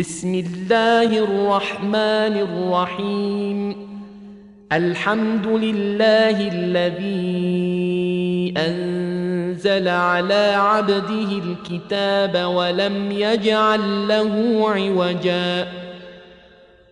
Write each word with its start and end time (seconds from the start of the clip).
بسم 0.00 0.34
الله 0.34 1.18
الرحمن 1.18 2.34
الرحيم. 2.48 3.76
الحمد 4.72 5.46
لله 5.46 6.48
الذي 6.48 7.34
أنزل 8.56 9.88
على 9.88 10.54
عبده 10.56 11.30
الكتاب 11.44 12.44
ولم 12.44 13.12
يجعل 13.12 14.08
له 14.08 14.64
عوجا. 14.70 15.68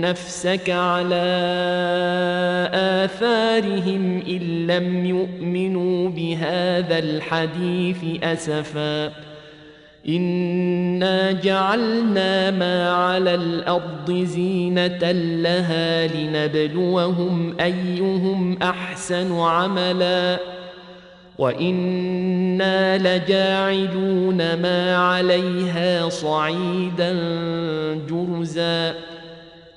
نفسك 0.00 0.70
على 0.70 1.14
آثارهم 2.74 4.22
إن 4.28 4.66
لم 4.66 5.06
يؤمنوا 5.06 6.08
بهذا 6.08 6.98
الحديث 6.98 8.22
أسفا. 8.22 9.12
إنا 10.08 11.32
جعلنا 11.32 12.50
ما 12.50 12.90
على 12.90 13.34
الأرض 13.34 14.12
زينة 14.12 15.12
لها 15.42 16.06
لنبلوهم 16.06 17.56
أيهم 17.60 18.58
أحسن 18.62 19.40
عملاً. 19.40 20.38
وإنا 21.38 22.98
لجاعلون 22.98 24.36
ما 24.36 24.96
عليها 24.96 26.08
صعيدا 26.08 27.12
جرزا. 28.10 28.94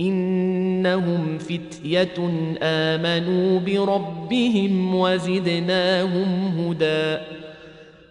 إنهم 0.00 1.38
فتية 1.38 2.14
آمنوا 2.62 3.60
بربهم 3.60 4.94
وزدناهم 4.94 6.52
هدى 6.58 7.18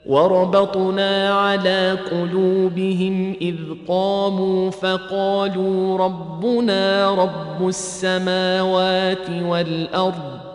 وربطنا 0.05 1.29
على 1.29 1.97
قلوبهم 2.11 3.35
إذ 3.41 3.55
قاموا 3.88 4.72
فقالوا 4.72 5.97
ربنا 5.97 7.11
رب 7.11 7.67
السماوات 7.67 9.29
والأرض 9.29 10.48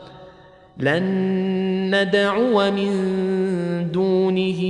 لن 0.79 1.05
ندعو 1.95 2.71
من 2.71 2.93
دونه 3.93 4.61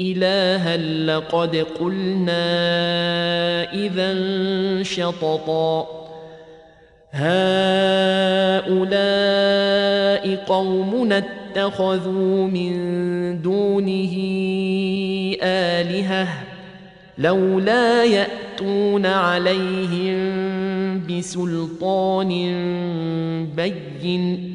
إلها 0.00 0.76
لقد 0.76 1.56
قلنا 1.56 2.44
إذا 3.72 4.12
شططا. 4.82 6.04
هؤلاء 7.14 8.74
قومنا 10.46 11.18
اتخذوا 11.18 12.46
من 12.46 12.72
دونه 13.42 14.14
آلهة 15.42 16.28
لولا 17.18 18.04
يأتون 18.04 19.06
عليهم 19.06 20.16
بسلطان 21.06 22.28
بين 23.56 24.54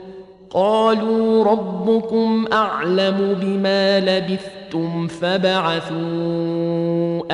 قالوا 0.53 1.43
ربكم 1.43 2.45
أعلم 2.53 3.37
بما 3.41 3.99
لبثتم 3.99 5.07
فبعثوا 5.07 6.01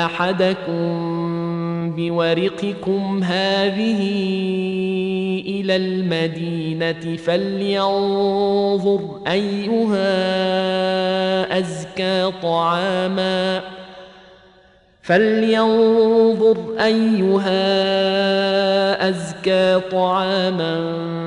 أحدكم 0.05 1.17
بورقكم 1.95 3.23
هذه 3.23 4.01
إلى 5.47 5.75
المدينة 5.75 7.17
فلينظر 7.17 9.01
أيها 9.27 10.07
أزكى 11.59 12.31
طعاما 12.41 13.61
فلينظر 15.01 16.57
أيها 16.79 17.49
أزكى 19.09 19.79
طعاما 19.91 21.26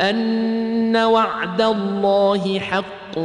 أن 0.10 0.96
وعد 0.96 1.62
الله 1.62 2.60
حق 2.60 3.18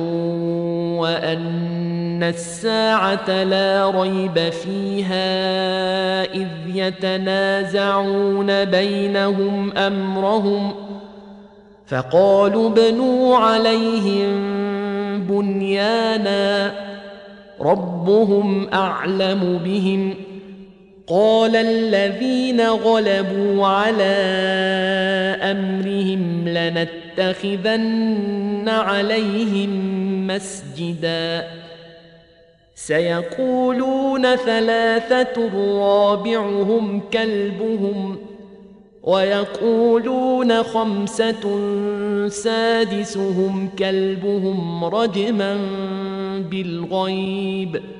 وأن 1.00 2.22
الساعة 2.22 3.42
لا 3.44 3.90
ريب 3.90 4.38
فيها 4.50 5.14
إذ 6.24 6.48
يتنازعون 6.74 8.64
بينهم 8.64 9.72
أمرهم 9.76 10.72
فقالوا 11.86 12.70
ابنوا 12.70 13.36
عليهم 13.36 14.30
بنيانا 15.28 16.72
ربهم 17.60 18.68
أعلم 18.74 19.60
بهم 19.64 20.14
قال 21.10 21.56
الذين 21.56 22.60
غلبوا 22.60 23.66
على 23.66 24.14
أمرهم 25.42 26.48
لنتخذن 26.48 27.98
عليهم 28.68 29.70
مسجدا. 30.26 31.48
سيقولون 32.74 34.36
ثلاثة 34.36 35.50
رابعهم 35.78 37.02
كلبهم 37.12 38.18
ويقولون 39.02 40.62
خمسة 40.62 41.58
سادسهم 42.28 43.70
كلبهم 43.78 44.84
رجما 44.84 45.58
بالغيب. 46.50 47.99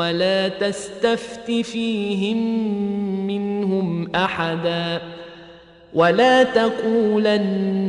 ولا 0.00 0.48
تستفت 0.48 1.50
فيهم 1.50 2.36
منهم 3.26 4.14
أحدا 4.14 5.00
ولا 5.94 6.42
تقولن 6.42 7.80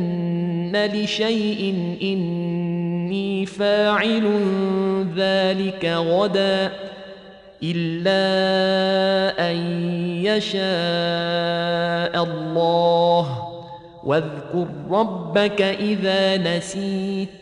لشيء 0.94 1.74
إني 2.02 3.46
فاعل 3.46 4.24
ذلك 5.16 5.84
غدا 5.84 6.72
إلا 7.62 8.22
أن 9.50 9.56
يشاء 10.24 10.64
الله. 12.24 13.48
واذكر 14.04 14.66
ربك 14.90 15.62
إذا 15.62 16.36
نسيت 16.36 17.41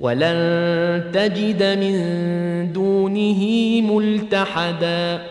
ولن 0.00 1.10
تجد 1.12 1.62
من 1.62 2.72
دونه 2.72 3.40
ملتحدا. 3.80 5.22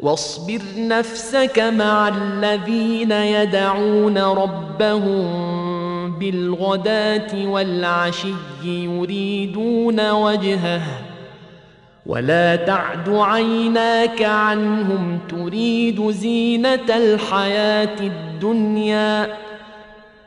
واصبر 0.00 0.60
نفسك 0.78 1.58
مع 1.58 2.08
الذين 2.08 3.12
يدعون 3.12 4.18
ربهم 4.18 5.50
بالغداة 6.18 7.46
والعشي 7.46 8.34
يريدون 8.64 10.10
وجهه. 10.10 10.82
ولا 12.06 12.56
تعد 12.56 13.08
عيناك 13.08 14.22
عنهم 14.22 15.18
تريد 15.28 16.10
زينة 16.10 16.96
الحياة 16.96 18.00
الدنيا. 18.00 19.36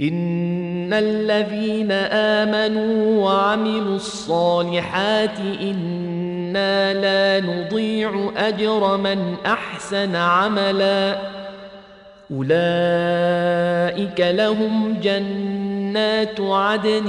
ان 0.00 0.92
الذين 0.92 1.92
امنوا 1.92 3.24
وعملوا 3.24 3.96
الصالحات 3.96 5.38
أنا 5.60 6.94
لا 6.94 7.46
نضيع 7.46 8.30
اجر 8.36 8.96
من 8.96 9.34
احسن 9.46 10.16
عملا 10.16 11.16
اولئك 12.30 14.20
لهم 14.20 15.00
جنات 15.02 16.40
عدن 16.40 17.08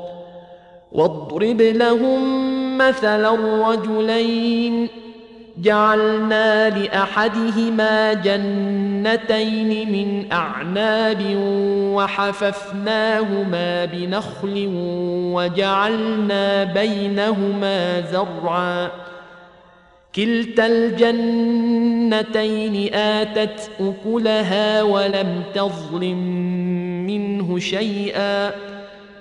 واضرب 0.91 1.61
لهم 1.61 2.77
مثلا 2.77 3.33
الرجلين. 3.33 4.87
جعلنا 5.57 6.69
لأحدهما 6.69 8.13
جنتين 8.13 9.91
من 9.91 10.31
أعناب 10.31 11.21
وحففناهما 11.95 13.85
بنخل 13.85 14.69
وجعلنا 15.33 16.63
بينهما 16.63 18.01
زرعا. 18.01 18.91
كلتا 20.15 20.65
الجنتين 20.67 22.15
آتت 22.93 23.69
أكلها 23.79 24.83
ولم 24.83 25.43
تظلم 25.55 26.17
منه 27.07 27.59
شيئا. 27.59 28.51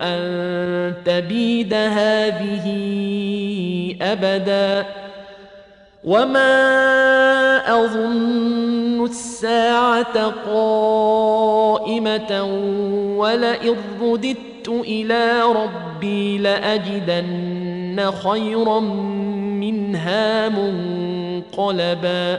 أن 0.00 0.94
تبيد 1.04 1.74
هذه 1.74 2.66
أبدا 4.02 4.86
وما 6.04 6.54
أظن 7.84 9.04
الساعة 9.04 10.26
قائمة 10.52 12.42
ولئن 13.16 13.76
رددت 14.02 14.68
إلى 14.68 15.42
ربي 15.42 16.38
لأجدن 16.38 18.10
خيرا 18.10 18.80
منها 19.60 20.48
منقلبا 20.48 22.38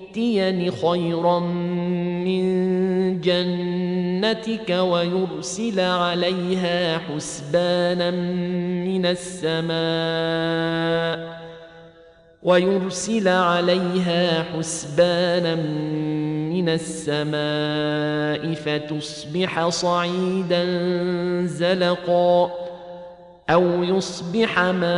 يؤتيني 0.11 0.71
خيرا 0.71 1.39
من 1.39 2.41
جنتك 3.21 4.69
ويرسل 4.69 5.79
عليها 5.79 6.97
حسبانا 6.97 8.11
من 8.11 9.05
السماء 9.05 9.71
ويرسل 12.43 13.27
عليها 13.27 14.43
حسبانا 14.43 15.55
من 15.55 16.69
السماء 16.69 18.53
فتصبح 18.53 19.69
صعيدا 19.69 20.65
زلقا 21.45 22.51
أو 23.49 23.83
يصبح 23.83 24.59
ماؤها 24.59 24.89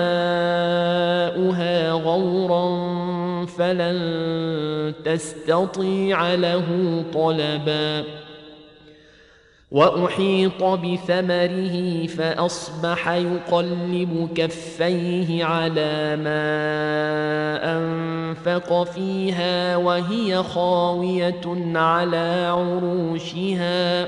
غورا 1.91 3.22
فلن 3.45 4.93
تستطيع 5.05 6.33
له 6.33 6.65
طلبا. 7.13 8.03
وأحيط 9.71 10.63
بثمره 10.63 12.07
فأصبح 12.07 13.09
يقلب 13.09 14.29
كفيه 14.35 15.45
على 15.45 16.15
ما 16.15 16.43
أنفق 17.77 18.83
فيها 18.83 19.75
وهي 19.75 20.43
خاوية 20.43 21.75
على 21.75 22.53
عروشها. 22.57 24.07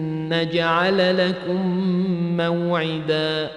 نجعل 0.31 1.29
لكم 1.29 1.67
موعدا. 2.37 3.49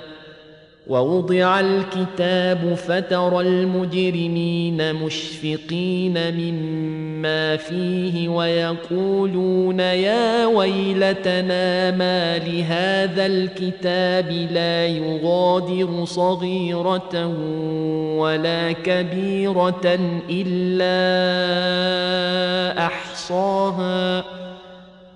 ووضع 0.87 1.61
الكتاب 1.61 2.75
فترى 2.75 3.41
المجرمين 3.41 4.95
مشفقين 4.95 6.35
مما 6.35 7.57
فيه 7.57 8.29
ويقولون 8.29 9.81
يا 9.81 10.47
ويلتنا 10.47 11.91
ما 11.91 12.39
لهذا 12.39 13.27
الكتاب 13.27 14.49
لا 14.53 14.87
يغادر 14.87 16.05
صغيرة 16.05 17.27
ولا 18.19 18.73
كبيرة 18.73 19.99
إلا 20.31 20.95
أحصاها. 22.87 24.44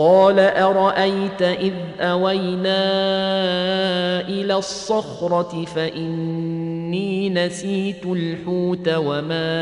قال 0.00 0.38
أرأيت 0.40 1.42
إذ 1.42 1.72
أوينا 2.00 2.80
إلى 4.20 4.54
الصخرة 4.54 5.64
فإني 5.64 7.30
نسيت 7.30 8.06
الحوت 8.06 8.88
وما 8.88 9.60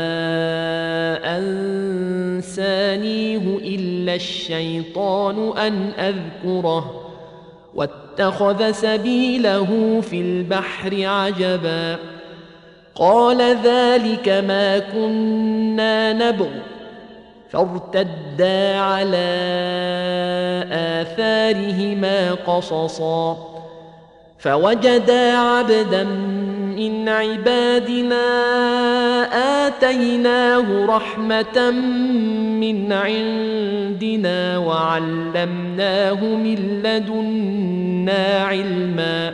أنسانيه 2.37 3.57
إلا 3.61 4.15
الشيطان 4.15 5.57
أن 5.57 5.91
أذكره 5.99 7.09
واتخذ 7.75 8.71
سبيله 8.71 10.01
في 10.01 10.21
البحر 10.21 11.05
عجبا 11.05 11.97
قال 12.95 13.41
ذلك 13.63 14.29
ما 14.29 14.79
كنا 14.79 16.13
نبغ 16.13 16.49
فارتدا 17.49 18.77
على 18.79 19.29
آثارهما 20.71 22.31
قصصا. 22.31 23.37
فوجدا 24.39 25.37
عبدا 25.37 26.03
من 26.77 27.09
عبادنا 27.09 28.25
آتيناه 29.67 30.85
رحمة 30.85 31.71
من 32.59 32.93
عندنا 32.93 34.57
وعلمناه 34.57 36.23
من 36.23 36.81
لدنا 36.83 38.43
علما. 38.43 39.33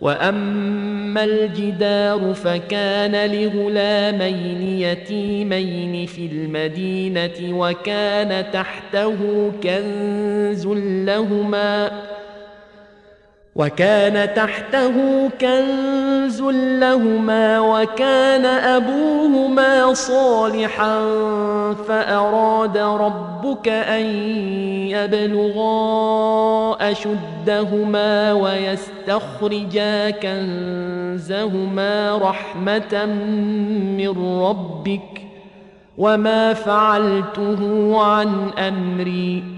واما 0.00 1.24
الجدار 1.24 2.34
فكان 2.34 3.30
لغلامين 3.30 4.62
يتيمين 4.62 6.06
في 6.06 6.26
المدينة 6.26 7.58
وكان 7.58 8.50
تحته 8.52 9.16
كنز 9.62 10.66
لهما 11.06 11.90
وكان 13.58 14.34
تحته 14.34 15.28
كنز 15.40 16.42
لهما 16.80 17.60
وكان 17.60 18.44
أبوهما 18.46 19.94
صالحا 19.94 21.00
فأراد 21.88 22.78
ربك 22.78 23.68
أن 23.68 24.04
يبلغا 24.94 25.70
أشدهما 26.90 28.32
ويستخرجا 28.32 30.10
كنزهما 30.10 31.78
رحمة 32.18 33.06
من 33.98 34.40
ربك 34.42 35.22
وما 35.98 36.54
فعلته 36.54 37.92
عن 38.02 38.50
أمري 38.58 39.57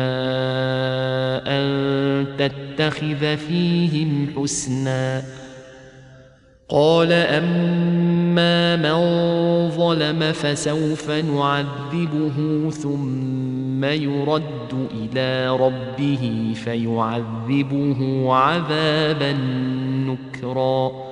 أن 0.00 2.26
تتخذ 2.38 3.36
فيهم 3.36 4.26
حسنا 4.36 5.22
قال 6.68 7.12
أما 7.12 8.76
من 8.76 8.98
ظلم 9.70 10.32
فسوف 10.32 11.10
نعذبه 11.10 12.70
ثم 12.70 13.84
يرد 13.84 14.88
إلى 14.94 15.56
ربه 15.56 16.54
فيعذبه 16.64 18.32
عذابا 18.32 19.32
نكرا 20.06 21.11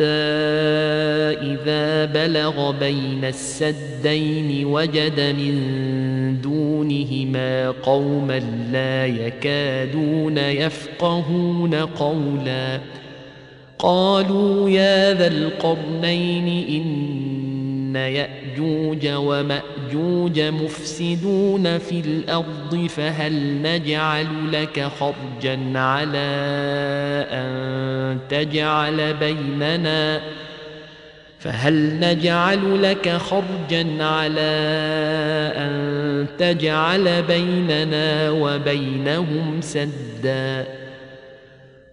إذا 0.00 2.04
بلغ 2.04 2.70
بين 2.70 3.24
السدين 3.24 4.64
وجد 4.64 5.20
من 5.20 6.40
دونهما 6.40 7.70
قوما 7.70 8.38
لا 8.72 9.06
يكادون 9.06 10.38
يفقهون 10.38 11.74
قولا 11.74 12.80
قالوا 13.78 14.70
يا 14.70 15.14
ذا 15.14 15.26
القرنين 15.26 16.66
إن 16.68 17.47
يأجوج 17.96 19.06
ومأجوج 19.06 20.40
مفسدون 20.40 21.78
في 21.78 22.00
الأرض 22.00 22.86
فهل 22.88 23.62
نجعل 23.62 24.26
لك 24.52 24.90
خرجا 25.00 25.78
على 25.78 26.28
أن 27.30 28.18
تجعل 28.28 29.14
بيننا 29.14 30.20
فهل 31.38 32.00
نجعل 32.00 32.82
لك 32.82 33.08
خرجا 33.08 34.04
على 34.04 34.50
أن 35.56 36.26
تجعل 36.38 37.22
بيننا 37.22 38.30
وبينهم 38.30 39.60
سدا 39.60 40.66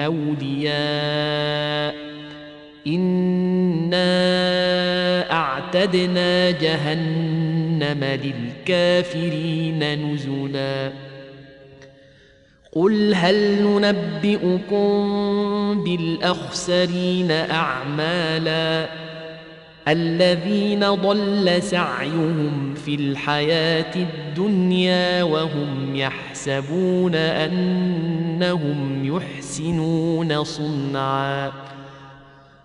اولياء 0.00 1.94
إنا 2.86 4.04
أعتدنا 5.32 6.50
جهنم 6.50 8.04
للكافرين 8.64 10.12
نزلا. 10.12 10.92
قل 12.72 13.14
هل 13.14 13.62
ننبئكم 13.62 14.94
بالأخسرين 15.84 17.30
أعمالا؟ 17.30 18.88
الذين 19.88 20.80
ضل 20.80 21.62
سعيهم 21.62 22.74
في 22.74 22.94
الحياة 22.94 23.96
الدنيا 23.96 25.22
وهم 25.22 25.96
يحسبون 25.96 27.14
أنهم 27.14 29.04
يحسنون 29.16 30.44
صنعا. 30.44 31.52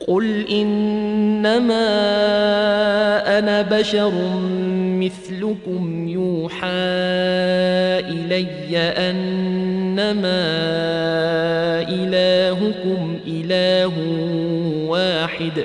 قل 0.00 0.46
انما 0.50 1.88
أنا 3.38 3.62
بشر 3.62 4.12
مثلكم 5.00 6.08
يوحى 6.08 6.66
الي 8.10 8.78
انما 8.78 10.42
الهكم 11.88 13.18
اله 13.26 13.92
واحد 14.88 15.64